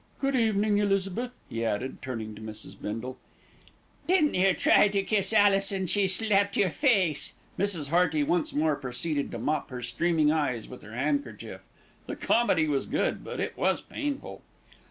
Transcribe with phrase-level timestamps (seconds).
[0.19, 2.73] "Good evening, Elizabeth," he added, turning to Mrs.
[2.81, 3.19] Bindle.
[4.07, 7.89] "Didn't you try to kiss Alice, and she slapped your face?" Mrs.
[7.89, 11.61] Hearty once more proceeded to mop her streaming eyes with her handkerchief.
[12.07, 14.41] The comedy was good; but it was painful.